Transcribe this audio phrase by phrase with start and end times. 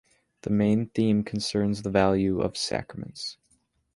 [0.41, 3.37] The main theme concerns the value of sacraments.